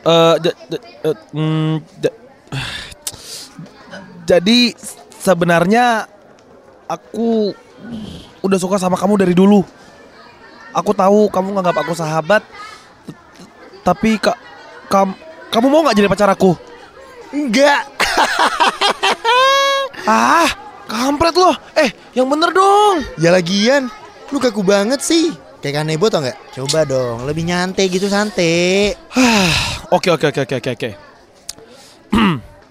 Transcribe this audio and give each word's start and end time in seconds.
Eh, 0.00 0.34
eh, 0.40 1.16
mm, 1.36 1.74
ja- 2.00 2.16
jadi 4.24 4.72
sebenarnya 5.12 6.08
aku 6.86 7.52
udah 8.40 8.58
suka 8.58 8.80
sama 8.80 8.96
kamu 8.96 9.20
dari 9.20 9.34
dulu. 9.36 9.60
Aku 10.72 10.94
tahu 10.94 11.28
kamu 11.28 11.58
nganggap 11.58 11.76
aku 11.82 11.92
sahabat, 11.92 12.40
t- 13.04 13.12
t- 13.12 13.48
tapi 13.82 14.16
kak, 14.16 14.38
kam, 14.86 15.12
kamu 15.50 15.66
mau 15.66 15.82
nggak 15.84 15.98
jadi 15.98 16.08
pacar 16.08 16.30
aku? 16.30 16.56
Enggak. 17.30 17.84
Ah, 20.08 20.48
kampret 20.88 21.36
loh. 21.36 21.52
Eh, 21.76 21.92
yang 22.16 22.26
bener 22.26 22.50
dong. 22.50 23.04
Ya 23.20 23.30
lagian, 23.30 23.86
lu 24.32 24.40
kaku 24.40 24.64
banget 24.64 24.98
sih. 25.04 25.30
Kayak 25.60 25.84
kanebo 25.84 26.08
tau 26.08 26.24
nggak? 26.24 26.56
Coba 26.56 26.88
dong, 26.88 27.28
lebih 27.28 27.44
nyantai 27.46 27.86
gitu 27.86 28.08
santai. 28.08 28.96
Oke 29.90 30.06
oke 30.14 30.30
oke 30.30 30.40
oke 30.46 30.54
oke 30.62 30.70
oke. 30.78 30.90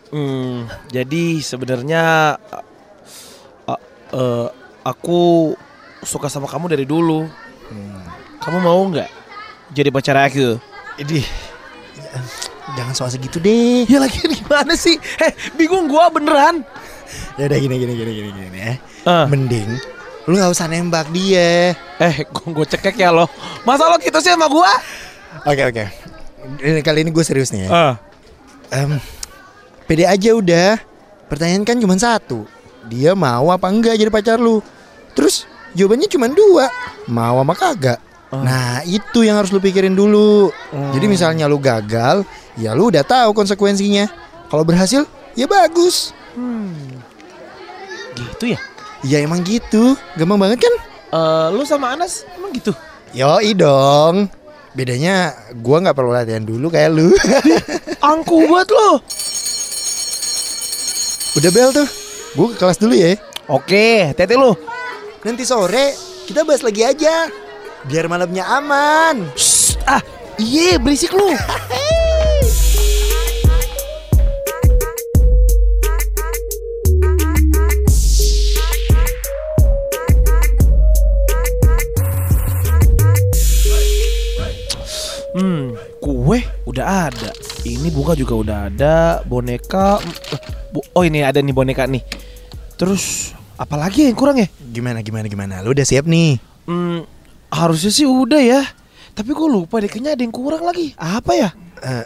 Hmm, 0.09 0.65
jadi 0.89 1.37
sebenarnya 1.43 2.33
uh, 2.39 2.65
uh, 3.69 3.81
uh, 4.15 4.47
aku 4.81 5.53
suka 6.01 6.31
sama 6.31 6.47
kamu 6.47 6.71
dari 6.71 6.87
dulu. 6.87 7.27
Kamu 8.39 8.57
mau 8.63 8.81
nggak 8.87 9.05
jadi 9.75 9.91
pacar 9.91 10.15
aku? 10.15 10.57
Ini 10.97 11.19
jangan 12.79 12.95
soal 12.95 13.11
segitu 13.11 13.37
deh. 13.37 13.83
Ya 13.85 13.99
lagi 13.99 14.23
gimana 14.39 14.73
sih? 14.79 14.95
Eh 15.19 15.35
bingung 15.59 15.91
gua 15.91 16.07
beneran. 16.09 16.63
Ya 17.35 17.51
udah 17.51 17.59
gini 17.59 17.75
gini 17.83 17.93
gini 17.99 18.11
gini 18.15 18.29
gini 18.31 18.59
ya. 18.63 18.73
Ah. 19.03 19.25
Mending 19.27 19.99
lu 20.29 20.37
nggak 20.37 20.55
usah 20.55 20.71
nembak 20.71 21.11
dia. 21.11 21.73
Eh 21.99 22.15
gue 22.25 22.65
cekek 22.65 22.95
ya 22.95 23.11
lo. 23.11 23.27
Masa 23.67 23.91
lo 23.91 23.99
gitu 23.99 24.17
sih 24.23 24.31
sama 24.33 24.45
gua? 24.49 24.71
Oke 25.45 25.69
oke. 25.69 26.08
Ini 26.39 26.81
kali 26.83 27.03
ini 27.03 27.11
gue 27.11 27.23
serius 27.25 27.51
nih 27.51 27.67
ya. 27.67 27.69
Ah. 27.69 27.93
Em, 28.71 28.99
pede 29.89 30.07
aja 30.07 30.31
udah. 30.35 30.79
Pertanyaan 31.27 31.63
kan 31.67 31.77
cuma 31.77 31.93
satu. 31.99 32.47
Dia 32.89 33.13
mau 33.13 33.51
apa 33.53 33.69
enggak 33.69 33.99
jadi 33.99 34.09
pacar 34.09 34.41
lu? 34.41 34.63
Terus 35.13 35.45
jawabannya 35.75 36.07
cuma 36.09 36.31
dua. 36.31 36.71
Mau 37.11 37.43
apa 37.43 37.53
kagak? 37.53 37.99
Ah. 38.31 38.41
Nah 38.41 38.73
itu 38.87 39.25
yang 39.25 39.37
harus 39.37 39.51
lu 39.51 39.59
pikirin 39.61 39.93
dulu. 39.93 40.49
Hmm. 40.71 40.91
Jadi 40.95 41.05
misalnya 41.05 41.45
lu 41.45 41.59
gagal, 41.59 42.23
ya 42.57 42.73
lu 42.73 42.89
udah 42.89 43.03
tahu 43.03 43.35
konsekuensinya. 43.35 44.07
Kalau 44.49 44.65
berhasil, 44.65 45.05
ya 45.37 45.45
bagus. 45.45 46.15
Gitu 48.15 48.55
ya? 48.55 48.59
Ya 49.05 49.17
emang 49.23 49.45
gitu. 49.45 49.93
Gampang 50.17 50.39
banget 50.39 50.65
kan? 50.65 50.73
Eh, 51.09 51.47
lu 51.53 51.63
sama 51.65 51.93
Anas 51.93 52.25
emang 52.37 52.51
gitu? 52.53 52.73
Yoi 53.13 53.57
dong. 53.57 54.29
Bedanya 54.73 55.33
gua 55.59 55.81
nggak 55.81 55.97
perlu 55.97 56.11
latihan 56.13 56.45
dulu 56.45 56.69
kayak 56.69 56.91
lu. 56.93 57.09
Angkuh 58.09 58.45
banget 58.45 58.69
lo. 58.73 58.89
udah 61.39 61.51
bel 61.55 61.69
tuh. 61.71 61.87
Gua 62.35 62.45
ke 62.53 62.55
kelas 62.57 62.77
dulu 62.77 62.93
ya. 62.93 63.17
Oke, 63.49 64.13
tete 64.13 64.37
lu. 64.37 64.53
Nanti 65.25 65.43
sore 65.43 65.97
kita 66.29 66.45
bahas 66.45 66.61
lagi 66.61 66.85
aja. 66.85 67.27
Biar 67.89 68.05
malamnya 68.05 68.45
aman. 68.45 69.33
Shh, 69.33 69.79
ah, 69.89 70.03
iye 70.37 70.77
berisik 70.77 71.15
lu. 71.15 71.33
udah 86.79 87.11
ada. 87.11 87.29
Ini 87.67 87.91
bunga 87.91 88.15
juga 88.15 88.33
udah 88.39 88.57
ada. 88.71 88.95
Boneka. 89.27 89.99
eh, 90.31 90.39
Oh 90.95 91.03
ini 91.03 91.19
ada 91.19 91.43
nih 91.43 91.51
boneka 91.51 91.83
nih. 91.83 91.99
Terus 92.79 93.35
apalagi 93.59 94.07
yang 94.07 94.15
kurang 94.15 94.39
ya? 94.39 94.47
Gimana 94.71 95.03
gimana 95.03 95.27
gimana? 95.27 95.59
Lu 95.59 95.75
udah 95.75 95.83
siap 95.83 96.07
nih? 96.07 96.39
Hmm, 96.63 97.03
harusnya 97.51 97.91
sih 97.91 98.07
udah 98.07 98.39
ya. 98.39 98.63
Tapi 99.11 99.35
gue 99.35 99.47
lupa 99.51 99.83
deh 99.83 99.91
kayaknya 99.91 100.15
ada 100.15 100.23
yang 100.23 100.31
kurang 100.31 100.63
lagi. 100.63 100.95
Apa 100.95 101.35
ya? 101.35 101.49
Eh, 101.83 102.05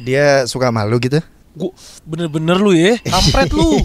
dia 0.00 0.48
suka 0.48 0.72
malu 0.72 0.96
gitu? 0.96 1.20
Gue 1.52 1.70
bener-bener 2.08 2.56
lu 2.56 2.72
ya, 2.72 2.96
kampret 3.04 3.52
lu. 3.52 3.76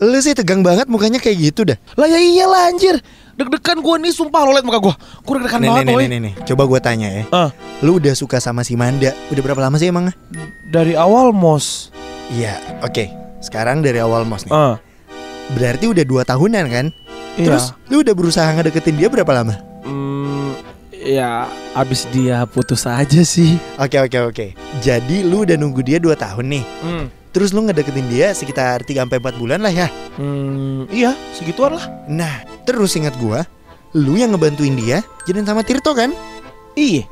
Lu 0.00 0.16
sih 0.24 0.32
tegang 0.32 0.64
banget 0.64 0.88
mukanya 0.88 1.20
kayak 1.20 1.52
gitu 1.52 1.60
dah. 1.68 1.76
lah 1.92 2.08
ya 2.08 2.16
iyalah 2.16 2.72
anjir. 2.72 2.96
Deg-degan 3.40 3.80
gue 3.80 3.94
nih 4.04 4.12
sumpah 4.12 4.44
lo 4.44 4.52
liat 4.52 4.62
muka 4.62 4.78
gue. 4.78 4.94
Gue 5.24 5.34
deg-degan 5.40 5.60
banget 5.64 5.84
nih, 5.86 5.96
nih, 5.96 6.08
nih, 6.10 6.20
nih. 6.20 6.34
Coba 6.44 6.68
gue 6.68 6.76
tanya 6.78 7.08
ya. 7.10 7.24
Ah, 7.30 7.48
Lu 7.80 7.96
udah 7.96 8.12
suka 8.12 8.36
sama 8.36 8.60
si 8.60 8.76
Manda? 8.76 9.16
Udah 9.28 9.40
berapa 9.40 9.56
lama 9.58 9.74
sih 9.74 9.88
emang? 9.88 10.12
dari 10.68 10.92
awal 10.92 11.32
mos. 11.32 11.88
Iya, 12.28 12.54
oke. 12.80 13.08
Sekarang 13.40 13.80
dari 13.80 13.96
awal 13.98 14.22
mos 14.22 14.44
nih. 14.44 14.52
Ah, 14.52 14.76
Berarti 15.50 15.88
udah 15.88 16.04
dua 16.04 16.22
tahunan 16.22 16.64
kan? 16.68 16.86
iya. 17.34 17.48
Terus 17.48 17.72
lu 17.88 18.04
udah 18.04 18.12
berusaha 18.12 18.46
ngedeketin 18.52 18.94
dia 18.94 19.08
berapa 19.08 19.32
lama? 19.32 19.56
Hmm, 19.82 20.52
ya 20.92 21.48
abis 21.72 22.04
dia 22.12 22.44
putus 22.44 22.84
aja 22.84 23.24
sih. 23.24 23.56
Oke 23.74 23.96
oke 23.96 24.18
oke. 24.22 24.46
Jadi 24.78 25.24
lu 25.24 25.42
udah 25.42 25.56
nunggu 25.56 25.80
dia 25.80 25.96
2 25.96 26.12
tahun 26.14 26.44
nih. 26.46 26.64
Hmm, 26.84 27.04
Terus 27.30 27.50
lu 27.50 27.62
ngedeketin 27.62 28.06
dia 28.06 28.30
sekitar 28.30 28.82
3 28.82 29.02
sampai 29.02 29.18
4 29.18 29.40
bulan 29.40 29.58
lah 29.58 29.72
ya. 29.72 29.88
hmm, 30.14 30.90
iya 30.92 31.16
segituan 31.32 31.74
lah. 31.74 31.86
Nah, 32.06 32.46
terus 32.64 32.94
ingat 32.96 33.16
gua, 33.18 33.44
lu 33.96 34.14
yang 34.16 34.32
ngebantuin 34.34 34.76
dia 34.76 35.02
jadian 35.26 35.46
sama 35.46 35.64
Tirto 35.66 35.92
kan? 35.92 36.14
Iya. 36.74 37.04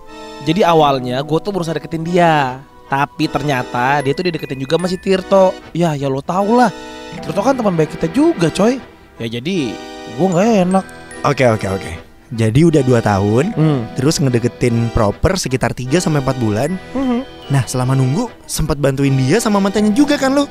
Jadi 0.46 0.62
awalnya 0.62 1.18
gue 1.26 1.38
tuh 1.42 1.50
berusaha 1.50 1.74
deketin 1.74 2.06
dia. 2.06 2.62
Tapi 2.88 3.28
ternyata 3.28 4.00
dia 4.00 4.16
tuh 4.16 4.24
dideketin 4.24 4.56
juga 4.62 4.80
masih 4.80 4.96
Tirto. 4.96 5.52
Ya 5.76 5.92
ya 5.98 6.08
lo 6.08 6.22
tau 6.22 6.56
lah. 6.56 6.72
Tirto 7.20 7.42
kan 7.42 7.58
teman 7.58 7.74
baik 7.74 7.98
kita 7.98 8.08
juga 8.08 8.48
coy. 8.48 8.78
Ya 9.18 9.26
jadi 9.28 9.74
gue 10.16 10.26
nggak 10.30 10.48
enak. 10.70 10.84
Oke 11.26 11.44
oke 11.44 11.66
oke. 11.68 11.92
Jadi 12.28 12.60
udah 12.60 12.84
2 12.84 13.00
tahun, 13.00 13.44
Hmm. 13.56 13.88
terus 13.96 14.20
ngedeketin 14.20 14.92
proper 14.92 15.40
sekitar 15.40 15.72
3 15.72 15.96
sampai 15.96 16.20
4 16.20 16.36
bulan. 16.36 16.70
Mhm. 16.92 17.24
Nah, 17.48 17.64
selama 17.64 17.96
nunggu 17.96 18.28
sempat 18.44 18.76
bantuin 18.76 19.16
dia 19.16 19.40
sama 19.40 19.56
mantannya 19.64 19.96
juga 19.96 20.20
kan 20.20 20.36
lu? 20.36 20.44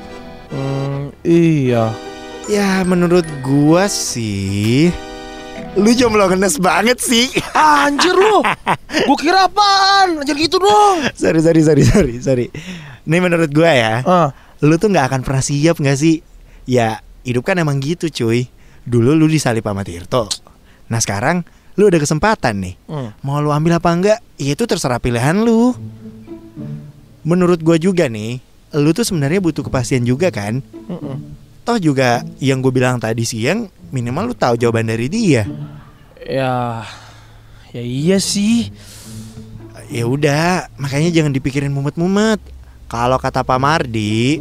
Hmm, 0.50 1.14
iya. 1.22 1.94
Ya, 2.48 2.82
menurut 2.88 3.28
gua 3.44 3.92
sih 3.92 4.92
lu 5.78 5.94
jomblo 5.94 6.26
ngenes 6.26 6.58
banget 6.58 6.98
sih. 6.98 7.30
Anjir 7.54 8.18
lu. 8.18 8.42
Gue 9.06 9.18
kira 9.22 9.46
apaan? 9.46 10.26
Jangan 10.26 10.42
gitu 10.42 10.58
dong. 10.58 11.06
sorry 11.14 11.38
sorry 11.38 11.62
sorry 11.62 11.84
sorry 11.86 12.14
sorry. 12.18 12.46
Ini 13.06 13.18
menurut 13.22 13.54
gua 13.54 13.70
ya. 13.70 13.94
Ah, 14.02 14.28
lu 14.66 14.74
tuh 14.82 14.90
nggak 14.90 15.06
akan 15.06 15.22
pernah 15.22 15.46
siap 15.46 15.78
nggak 15.78 15.94
sih? 15.94 16.26
Ya 16.66 17.06
hidup 17.22 17.46
kan 17.46 17.62
emang 17.62 17.78
gitu 17.78 18.10
cuy. 18.10 18.50
Dulu 18.90 19.14
lu 19.14 19.30
disalip 19.30 19.70
sama 19.70 19.86
Tirto. 19.86 20.26
Nah 20.90 20.98
sekarang 20.98 21.46
lu 21.78 21.86
ada 21.86 22.02
kesempatan 22.02 22.58
nih. 22.58 22.74
hmm. 22.90 23.22
Mau 23.22 23.38
lu 23.38 23.54
ambil 23.54 23.78
apa 23.78 23.94
enggak? 23.94 24.20
Ya 24.42 24.58
itu 24.58 24.66
terserah 24.66 24.98
pilihan 24.98 25.38
lu. 25.38 25.78
Menurut 27.22 27.62
gua 27.62 27.78
juga 27.78 28.10
nih, 28.10 28.42
lu 28.74 28.98
tuh 28.98 29.06
sebenarnya 29.06 29.46
butuh 29.46 29.62
kepastian 29.62 30.02
juga 30.02 30.34
kan? 30.34 30.66
Mm-mm. 30.90 31.38
Toh 31.68 31.76
juga 31.84 32.24
yang 32.40 32.64
gue 32.64 32.72
bilang 32.72 32.96
tadi 32.96 33.28
siang 33.28 33.68
minimal 33.92 34.32
lu 34.32 34.36
tahu 34.40 34.56
jawaban 34.56 34.88
dari 34.88 35.12
dia. 35.12 35.44
Ya, 36.24 36.88
ya 37.76 37.84
iya 37.84 38.24
sih. 38.24 38.72
Ya 39.92 40.08
udah, 40.08 40.72
makanya 40.80 41.12
jangan 41.12 41.36
dipikirin 41.36 41.76
mumet-mumet. 41.76 42.40
Kalau 42.88 43.20
kata 43.20 43.44
Pak 43.44 43.60
Mardi, 43.60 44.40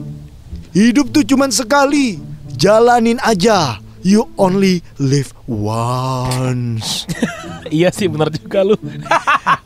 hidup 0.70 1.10
tuh 1.10 1.26
cuman 1.26 1.50
sekali. 1.50 2.22
Jalanin 2.54 3.18
aja. 3.18 3.82
You 4.06 4.30
only 4.38 4.86
live 5.02 5.34
once. 5.50 7.10
iya 7.74 7.90
sih 7.90 8.06
benar 8.06 8.30
juga 8.30 8.62
lu. 8.62 8.78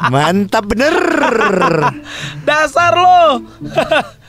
Mantap 0.09 0.65
bener. 0.65 0.97
Dasar 2.49 2.97
lo. 2.97 3.45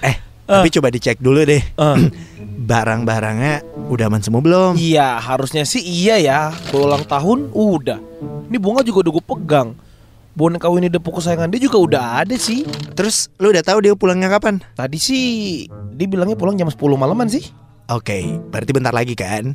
eh, 0.04 0.20
tapi 0.48 0.70
coba 0.74 0.88
dicek 0.90 1.18
dulu 1.22 1.44
deh. 1.46 1.62
Ah. 1.78 1.98
Barang-barangnya 2.72 3.66
udah 3.90 4.06
aman 4.08 4.22
semua 4.24 4.40
belum? 4.40 4.78
Iya, 4.78 5.18
harusnya 5.20 5.66
sih 5.66 5.82
iya 5.82 6.22
ya. 6.22 6.40
Kalau 6.70 6.88
ulang 6.88 7.04
tahun 7.04 7.50
udah. 7.52 8.00
Ini 8.48 8.58
bunga 8.62 8.86
juga 8.86 9.08
udah 9.08 9.12
gue 9.18 9.26
pegang. 9.26 9.70
Boneka 10.32 10.72
Winnie 10.72 10.88
the 10.88 10.96
Pooh 10.96 11.20
kesayangan 11.20 11.52
dia 11.52 11.60
juga 11.60 11.78
udah 11.82 12.04
ada 12.24 12.36
sih. 12.40 12.64
Terus 12.96 13.28
lu 13.36 13.52
udah 13.52 13.66
tahu 13.66 13.84
dia 13.84 13.98
pulangnya 13.98 14.32
kapan? 14.32 14.64
Tadi 14.78 14.96
sih 14.96 15.24
dia 15.92 16.08
bilangnya 16.08 16.40
pulang 16.40 16.56
jam 16.56 16.72
10 16.72 16.80
malaman 16.96 17.28
sih. 17.28 17.52
Oke, 17.92 18.40
berarti 18.48 18.72
bentar 18.72 18.96
lagi 18.96 19.18
kan? 19.20 19.52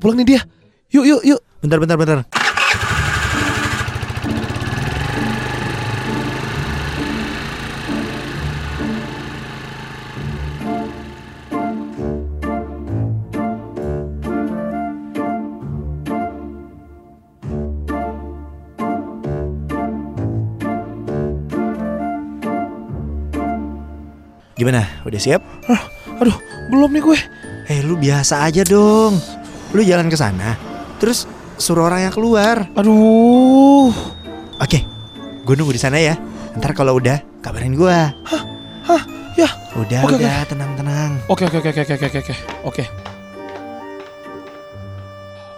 udah 0.00 0.08
pulang 0.08 0.16
nih 0.24 0.28
dia. 0.32 0.40
Yuk 0.96 1.04
yuk 1.04 1.22
yuk. 1.28 1.40
Bentar 1.60 1.76
bentar 1.76 2.00
bentar. 2.00 2.24
Gimana? 24.60 24.84
Udah 25.08 25.16
siap? 25.16 25.40
Aduh, 26.20 26.36
belum 26.68 26.92
nih 26.92 27.00
gue. 27.00 27.16
Eh, 27.16 27.24
hey, 27.64 27.78
lu 27.80 27.96
biasa 27.96 28.44
aja 28.44 28.60
dong. 28.60 29.39
Lu 29.74 29.80
jalan 29.82 30.10
ke 30.10 30.16
sana. 30.18 30.58
Terus 30.98 31.24
suruh 31.56 31.86
orang 31.86 32.10
yang 32.10 32.14
keluar. 32.14 32.68
Aduh. 32.74 33.92
Oke. 34.60 34.82
Gue 35.46 35.54
nunggu 35.56 35.74
di 35.74 35.82
sana 35.82 35.98
ya. 35.98 36.18
Ntar 36.58 36.74
kalau 36.74 36.98
udah 36.98 37.22
kabarin 37.40 37.78
gua. 37.78 38.12
Hah? 38.26 38.42
Ya. 39.38 39.48
Udah, 39.72 40.04
Oke, 40.04 40.20
udah, 40.20 40.44
tenang-tenang. 40.44 41.12
Oke, 41.32 41.48
oke, 41.48 41.64
oke, 41.64 41.70
oke, 41.72 41.80
oke, 41.80 41.94
oke, 41.96 42.18
oke. 42.20 42.34
Oke. 42.68 42.84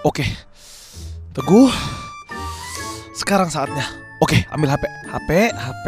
Oke. 0.06 0.24
Teguh. 1.34 1.72
Sekarang 3.16 3.50
saatnya. 3.50 3.82
Oke, 4.22 4.46
ambil 4.54 4.76
HP. 4.76 4.84
HP, 5.10 5.30
HP. 5.50 5.86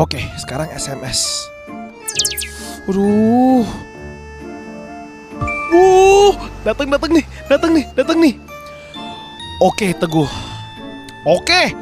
Oke, 0.00 0.20
sekarang 0.40 0.72
SMS. 0.72 1.44
Aduh. 2.88 3.91
Uh, 5.72 6.36
datang 6.68 6.92
datang 6.92 7.10
nih, 7.16 7.24
datang 7.48 7.72
nih, 7.72 7.84
datang 7.96 8.18
nih. 8.20 8.36
Oke, 9.62 9.96
Teguh. 9.96 10.28
Oke. 11.24 11.72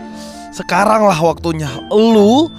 Sekarang 0.54 1.06
lah 1.06 1.18
waktunya. 1.18 1.66
Lu 1.90 2.50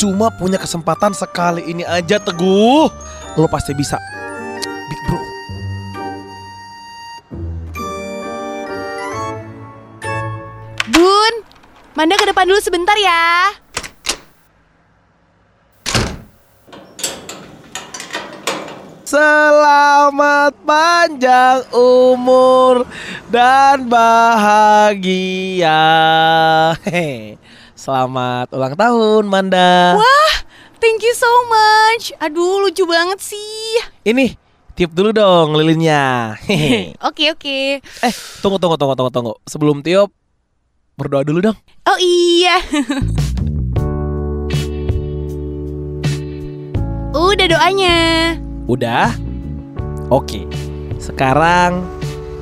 cuma 0.00 0.32
punya 0.34 0.58
kesempatan 0.58 1.14
sekali 1.14 1.62
ini 1.70 1.86
aja, 1.86 2.18
Teguh. 2.18 2.90
Lu 3.38 3.46
pasti 3.46 3.70
bisa. 3.76 4.00
Big 4.90 5.00
Bro. 5.06 5.20
Bun, 10.90 11.34
Manda 11.94 12.16
ke 12.16 12.26
depan 12.26 12.48
dulu 12.48 12.58
sebentar 12.64 12.96
ya. 12.96 13.52
Selamat 19.10 20.54
panjang 20.62 21.66
umur 21.74 22.86
dan 23.26 23.90
bahagia. 23.90 25.82
Hehe. 26.86 27.34
Selamat 27.74 28.54
ulang 28.54 28.78
tahun, 28.78 29.26
Manda. 29.26 29.98
Wah, 29.98 30.34
thank 30.78 31.02
you 31.02 31.10
so 31.10 31.26
much. 31.50 32.14
Aduh, 32.22 32.62
lucu 32.62 32.86
banget 32.86 33.18
sih. 33.18 33.82
Ini 34.06 34.38
tiup 34.78 34.94
dulu 34.94 35.10
dong 35.10 35.58
lilinnya. 35.58 36.38
Oke, 37.10 37.34
oke. 37.34 37.82
eh, 37.82 38.14
tunggu 38.38 38.62
tunggu 38.62 38.78
tunggu 38.78 38.94
tunggu 38.94 39.10
tunggu. 39.10 39.34
Sebelum 39.42 39.82
tiup 39.82 40.14
berdoa 40.94 41.26
dulu 41.26 41.50
dong. 41.50 41.58
Oh 41.82 41.98
iya. 41.98 42.62
Udah 47.18 47.46
doanya. 47.50 47.98
Udah? 48.70 49.10
Oke. 50.14 50.46
Sekarang 51.02 51.82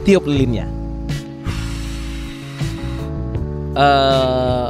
tiup 0.05 0.29
lilinnya. 0.29 0.69
Eh 3.73 4.69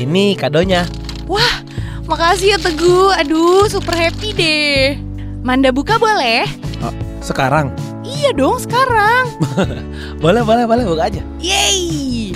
ini 0.00 0.32
kadonya. 0.32 0.88
Wah, 1.28 1.60
makasih 2.08 2.56
ya 2.56 2.58
Teguh. 2.60 3.12
Aduh, 3.20 3.68
super 3.68 3.92
happy 3.92 4.32
deh. 4.32 4.96
Manda 5.44 5.68
buka 5.68 6.00
boleh? 6.00 6.48
Sekarang. 7.20 7.68
Iya 8.06 8.32
dong, 8.32 8.62
sekarang. 8.62 9.34
Boleh, 10.22 10.46
boleh, 10.46 10.62
boleh 10.62 10.84
buka 10.86 11.10
aja. 11.10 11.26
Yeay. 11.42 12.30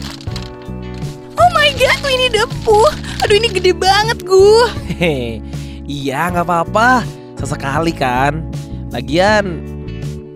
Oh 1.38 1.48
my 1.54 1.70
god, 1.78 2.02
ini 2.10 2.26
depu. 2.26 2.74
Aduh, 3.22 3.38
ini 3.38 3.48
gede 3.54 3.70
banget, 3.70 4.18
Gu. 4.26 4.66
Hehe. 4.90 5.38
Iya, 5.86 6.34
nggak 6.34 6.42
apa-apa. 6.42 7.06
Sesekali 7.40 7.96
kan. 7.96 8.44
Lagian 8.92 9.64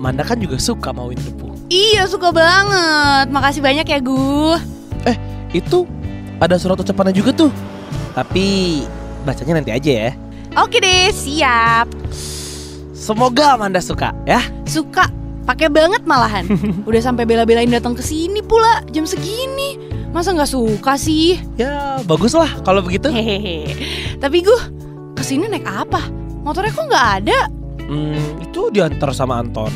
Manda 0.01 0.21
kan 0.21 0.37
juga 0.37 0.61
suka 0.61 0.93
mauin 0.93 1.17
debu. 1.17 1.53
Iya, 1.73 2.05
suka 2.05 2.29
banget. 2.29 3.33
Makasih 3.33 3.65
banyak 3.65 3.89
ya, 3.89 3.99
Gu. 4.05 4.57
Itu 5.55 5.89
ada 6.43 6.61
surat 6.61 6.77
ucapannya 6.77 7.15
juga 7.15 7.31
tuh. 7.33 7.53
Tapi 8.13 8.83
bacanya 9.25 9.63
nanti 9.63 9.73
aja 9.73 9.93
ya. 10.09 10.11
Oke 10.61 10.83
deh, 10.83 11.09
siap. 11.15 11.89
Semoga 12.93 13.57
Manda 13.57 13.81
suka 13.81 14.13
ya. 14.29 14.43
Suka, 14.69 15.09
pakai 15.49 15.73
banget 15.73 16.05
malahan. 16.05 16.45
Udah 16.89 17.01
sampai 17.01 17.25
bela-belain 17.25 17.71
datang 17.71 17.97
ke 17.97 18.03
sini 18.05 18.45
pula 18.45 18.85
jam 18.93 19.07
segini. 19.09 19.79
Masa 20.13 20.31
nggak 20.31 20.53
suka 20.53 20.95
sih? 20.95 21.41
Ya, 21.59 21.99
bagus 22.07 22.37
lah 22.37 22.51
kalau 22.63 22.85
begitu. 22.85 23.09
Hehehe. 23.11 23.73
Tapi 24.21 24.45
gue 24.45 24.61
ke 25.17 25.23
sini 25.27 25.49
naik 25.51 25.67
apa? 25.67 26.03
Motornya 26.45 26.77
kok 26.77 26.87
nggak 26.93 27.09
ada? 27.25 27.41
Hmm, 27.89 28.37
itu 28.45 28.69
diantar 28.69 29.17
sama 29.17 29.41
Anton. 29.41 29.73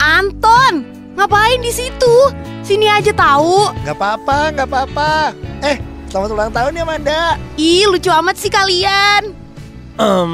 Anton, 0.00 0.80
ngapain 1.12 1.60
di 1.60 1.68
situ? 1.68 2.14
Sini 2.64 2.88
aja 2.88 3.12
tahu. 3.12 3.68
Gak 3.84 3.92
apa-apa, 3.92 4.48
gak 4.56 4.68
apa-apa. 4.72 5.36
Eh, 5.60 5.76
selamat 6.08 6.30
ulang 6.32 6.52
tahun 6.56 6.80
ya 6.80 6.84
Manda. 6.88 7.22
Ih, 7.60 7.84
lucu 7.84 8.08
amat 8.08 8.40
sih 8.40 8.48
kalian. 8.48 9.36
Em, 10.00 10.32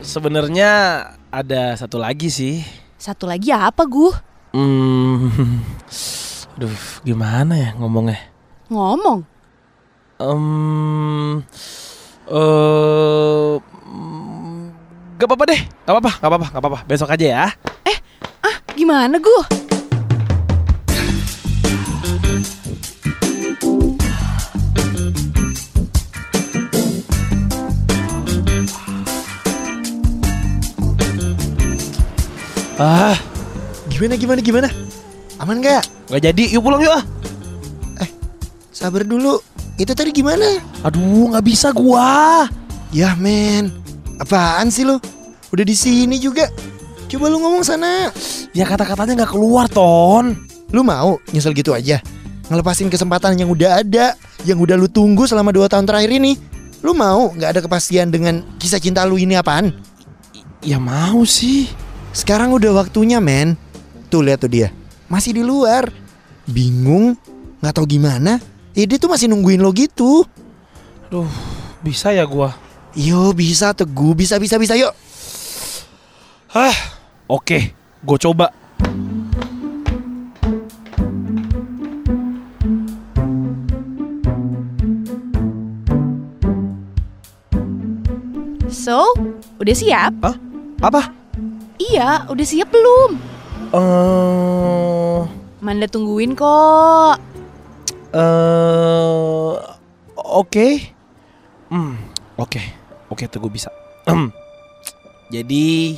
sebenarnya 0.00 0.72
ada 1.28 1.76
satu 1.76 2.00
lagi 2.00 2.32
sih. 2.32 2.64
Satu 2.96 3.28
lagi 3.28 3.52
apa, 3.52 3.84
Gu? 3.84 4.08
Hmm, 4.56 5.28
aduh, 6.56 6.72
gimana 7.04 7.52
ya 7.52 7.70
ngomongnya? 7.76 8.16
Ngomong. 8.72 9.28
Em, 10.20 10.44
eh, 12.32 13.54
mm, 13.60 13.69
gak 15.20 15.28
apa-apa 15.28 15.44
deh, 15.52 15.60
gak 15.84 15.92
apa-apa, 15.92 16.12
gak 16.16 16.28
apa-apa, 16.32 16.46
gak 16.48 16.60
apa-apa. 16.64 16.78
Besok 16.88 17.12
aja 17.12 17.26
ya. 17.28 17.44
Ah, 18.40 18.56
gimana, 18.72 19.20
Gu? 19.20 19.36
Ah, 32.80 33.12
Gimana, 33.92 34.16
gimana, 34.16 34.40
gimana? 34.40 34.68
Aman 35.36 35.60
gak? 35.60 35.84
nggak 36.08 36.32
jadi. 36.32 36.44
Yuk 36.56 36.64
pulang 36.64 36.80
yuk. 36.80 36.96
ah. 36.96 37.04
Sabar 38.72 39.04
dulu. 39.04 39.36
Itu 39.76 39.92
tadi 39.92 40.16
gimana? 40.16 40.64
Aduh, 40.80 41.28
nggak 41.28 41.44
bisa 41.44 41.68
gua. 41.76 42.48
Ya 42.88 43.12
men, 43.20 43.68
apaan 44.20 44.68
sih 44.68 44.84
lo? 44.84 45.00
Udah 45.50 45.64
di 45.66 45.74
sini 45.74 46.20
juga. 46.20 46.46
Coba 47.10 47.26
lu 47.26 47.42
ngomong 47.42 47.66
sana. 47.66 48.12
Ya 48.54 48.62
kata-katanya 48.68 49.24
nggak 49.24 49.32
keluar, 49.34 49.66
Ton. 49.66 50.38
Lu 50.70 50.86
mau 50.86 51.18
nyesel 51.34 51.56
gitu 51.56 51.74
aja? 51.74 51.98
Ngelepasin 52.46 52.86
kesempatan 52.86 53.34
yang 53.34 53.50
udah 53.50 53.82
ada, 53.82 54.14
yang 54.46 54.62
udah 54.62 54.78
lu 54.78 54.86
tunggu 54.86 55.26
selama 55.26 55.50
2 55.50 55.66
tahun 55.66 55.86
terakhir 55.90 56.10
ini. 56.14 56.38
Lu 56.86 56.94
mau 56.94 57.34
nggak 57.34 57.50
ada 57.58 57.60
kepastian 57.66 58.14
dengan 58.14 58.46
kisah 58.62 58.78
cinta 58.78 59.02
lu 59.02 59.18
ini 59.18 59.34
apaan? 59.34 59.74
Ya 60.62 60.78
mau 60.78 61.26
sih. 61.26 61.66
Sekarang 62.14 62.54
udah 62.54 62.70
waktunya 62.74 63.18
men. 63.18 63.58
Tuh 64.10 64.26
lihat 64.26 64.42
tuh 64.42 64.50
dia, 64.50 64.74
masih 65.06 65.34
di 65.38 65.42
luar. 65.46 65.90
Bingung, 66.50 67.14
nggak 67.62 67.74
tahu 67.74 67.86
gimana. 67.86 68.42
Ya 68.74 68.86
dia 68.86 68.98
tuh 68.98 69.10
masih 69.10 69.30
nungguin 69.30 69.62
lo 69.62 69.70
gitu. 69.70 70.26
Aduh, 71.06 71.30
bisa 71.82 72.10
ya 72.10 72.26
gua. 72.26 72.54
Yo 72.90 73.30
bisa 73.30 73.70
teguh, 73.70 74.18
bisa 74.18 74.36
bisa 74.42 74.58
bisa 74.58 74.74
yuk. 74.74 74.90
Hah, 76.50 76.74
oke, 77.30 77.58
gue 78.02 78.18
coba. 78.18 78.50
So, 88.70 89.14
udah 89.58 89.74
siap? 89.74 90.12
Apa? 90.80 91.10
Iya, 91.76 92.26
udah 92.30 92.46
siap 92.46 92.70
belum? 92.70 93.10
Eh, 93.70 95.20
Manda 95.60 95.86
tungguin 95.86 96.34
kok. 96.34 97.16
eh, 98.10 99.54
oke. 100.16 100.68
Hmm, 101.70 101.94
oke, 102.34 102.62
oke, 103.10 103.26
teguh 103.26 103.50
bisa. 103.50 103.68
Em, 104.06 104.30
Jadi, 105.34 105.94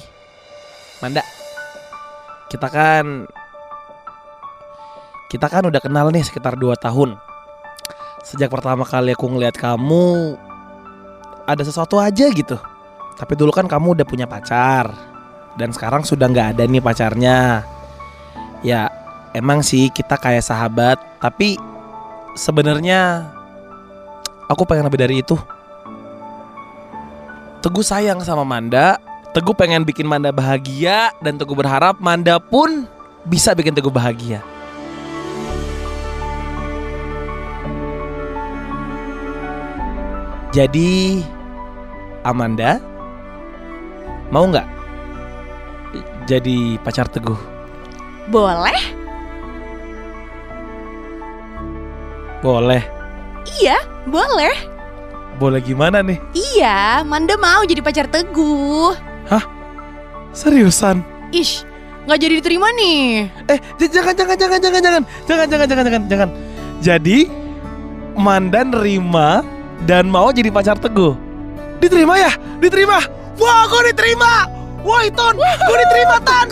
Manda, 1.00 1.24
kita 2.52 2.68
kan, 2.68 3.24
kita 5.32 5.46
kan 5.48 5.64
udah 5.64 5.80
kenal 5.80 6.12
nih 6.12 6.20
sekitar 6.20 6.54
2 6.54 6.76
tahun. 6.76 7.16
Sejak 8.22 8.52
pertama 8.52 8.84
kali 8.84 9.16
aku 9.16 9.26
ngeliat 9.26 9.56
kamu, 9.56 10.36
ada 11.48 11.62
sesuatu 11.64 11.96
aja 11.96 12.28
gitu. 12.28 12.60
Tapi 13.16 13.32
dulu 13.34 13.50
kan 13.50 13.64
kamu 13.64 13.96
udah 13.98 14.06
punya 14.06 14.28
pacar, 14.28 14.92
dan 15.56 15.72
sekarang 15.72 16.04
sudah 16.04 16.28
nggak 16.28 16.54
ada 16.54 16.62
nih 16.68 16.84
pacarnya. 16.84 17.64
Ya, 18.62 18.92
emang 19.34 19.64
sih 19.64 19.88
kita 19.90 20.20
kayak 20.20 20.44
sahabat, 20.44 21.00
tapi 21.18 21.56
sebenarnya 22.36 23.32
aku 24.46 24.68
pengen 24.68 24.86
lebih 24.86 25.00
dari 25.02 25.24
itu. 25.24 25.34
Teguh 27.62 27.86
sayang 27.86 28.18
sama 28.26 28.42
Manda. 28.42 28.98
Teguh 29.30 29.54
pengen 29.54 29.86
bikin 29.86 30.02
Manda 30.02 30.34
bahagia 30.34 31.14
dan 31.22 31.38
Teguh 31.38 31.54
berharap 31.54 32.02
Manda 32.02 32.42
pun 32.42 32.90
bisa 33.22 33.54
bikin 33.54 33.70
Teguh 33.70 33.94
bahagia. 33.94 34.42
Jadi 40.50 41.22
Amanda 42.26 42.82
mau 44.34 44.42
nggak 44.50 44.66
jadi 46.26 46.82
pacar 46.82 47.06
Teguh? 47.06 47.38
Boleh? 48.26 48.78
Boleh. 52.42 52.82
Iya, 53.62 53.78
boleh. 54.10 54.71
Boleh 55.40 55.60
gimana 55.64 56.04
nih? 56.04 56.18
Iya, 56.32 57.02
Manda 57.02 57.34
mau 57.40 57.64
jadi 57.64 57.80
pacar 57.80 58.06
Teguh. 58.06 58.94
Seriusan? 60.32 61.04
Ish, 61.32 61.64
nggak 62.08 62.18
jadi 62.20 62.34
diterima 62.40 62.68
nih. 62.72 63.28
Eh, 63.52 63.58
jangan 63.76 64.16
jangan 64.16 64.36
jangan 64.36 64.58
jangan 64.60 64.80
jangan 64.80 65.02
jangan 65.28 65.46
jangan 65.48 65.66
jangan 65.68 65.84
jangan 65.84 66.02
jangan. 66.08 66.28
Jadi 66.82 67.18
Manda 68.12 68.60
nerima 68.60 69.40
dan 69.88 70.08
mau 70.08 70.28
jadi 70.32 70.52
pacar 70.52 70.76
Teguh. 70.76 71.16
Diterima 71.80 72.20
ya? 72.20 72.32
Diterima. 72.60 73.00
Wah, 73.40 73.64
gue 73.68 73.92
diterima. 73.92 74.46
Wah, 74.82 75.06
Ton, 75.14 75.38
gue 75.38 75.76
diterima 75.88 76.16
Tan. 76.26 76.48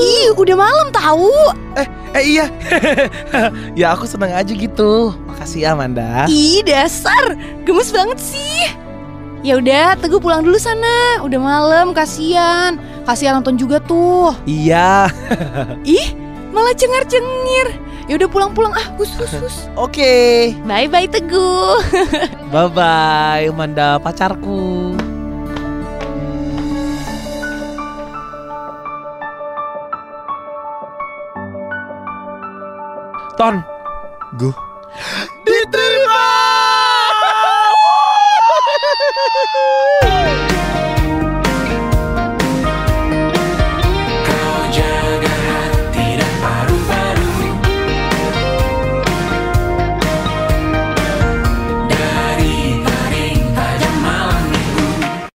Ih, 0.00 0.30
udah 0.32 0.56
malam 0.56 0.88
tahu. 0.94 1.28
Eh, 1.76 1.86
eh 2.12 2.24
iya. 2.38 2.46
ya 3.80 3.86
aku 3.96 4.04
seneng 4.08 4.32
aja 4.32 4.52
gitu. 4.52 5.12
Makasih 5.28 5.64
ya, 5.64 5.76
Amanda. 5.76 6.28
Ih, 6.28 6.60
dasar. 6.64 7.36
Gemes 7.64 7.92
banget 7.92 8.18
sih. 8.20 8.68
Ya 9.42 9.58
udah, 9.58 9.98
Teguh 9.98 10.22
pulang 10.22 10.46
dulu 10.46 10.54
sana. 10.56 11.18
Udah 11.26 11.40
malam, 11.42 11.90
kasihan. 11.90 12.78
Kasihan 13.02 13.42
nonton 13.42 13.58
juga 13.58 13.82
tuh. 13.82 14.38
Iya. 14.46 15.10
Ih, 15.86 16.14
malah 16.54 16.74
cengar-cengir. 16.78 17.74
Ya 18.10 18.18
udah 18.18 18.28
pulang-pulang 18.30 18.74
ah, 18.74 18.86
hus 18.98 19.14
hus 19.18 19.32
hus. 19.38 19.56
Oke. 19.78 20.52
Bye 20.66 20.90
bye 20.90 21.06
Teguh. 21.06 21.78
Bye 22.50 22.70
bye, 22.70 23.46
Amanda 23.46 23.98
pacarku. 24.02 24.81
Ton. 33.36 33.64
Go 34.38 34.54
Diterima! 35.44 36.22